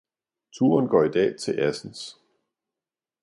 [0.51, 2.21] Turen går i dag til Assens